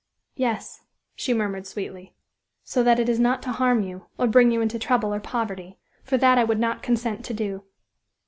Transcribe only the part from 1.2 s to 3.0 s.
murmured sweetly, "so that